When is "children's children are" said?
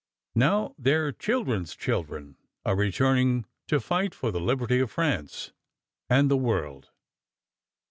1.11-2.75